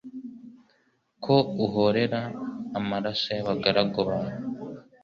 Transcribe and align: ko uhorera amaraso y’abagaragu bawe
ko 1.23 1.35
uhorera 1.65 2.21
amaraso 2.79 3.27
y’abagaragu 3.35 3.99
bawe 4.09 4.31